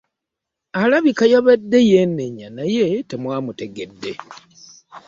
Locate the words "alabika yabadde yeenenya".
0.81-2.47